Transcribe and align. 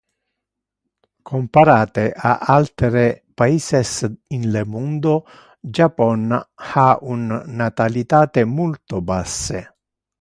Comparate 1.31 2.11
a 2.17 2.31
altere 2.53 3.03
paises 3.37 3.93
in 4.37 4.49
le 4.49 4.63
mundo, 4.65 5.13
Japon 5.61 6.23
ha 6.75 6.97
un 7.13 7.43
natalitate 7.45 8.43
multo 8.43 8.99
basse. 9.03 9.59